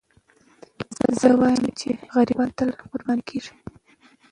[1.19, 3.53] زه وایم چې غریبان تل قرباني کېږي.